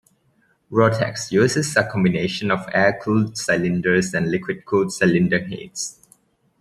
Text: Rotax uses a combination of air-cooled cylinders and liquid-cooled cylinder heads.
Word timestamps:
Rotax 0.71 1.31
uses 1.31 1.77
a 1.77 1.83
combination 1.83 2.49
of 2.49 2.65
air-cooled 2.73 3.37
cylinders 3.37 4.15
and 4.15 4.31
liquid-cooled 4.31 4.91
cylinder 4.91 5.43
heads. 5.45 5.99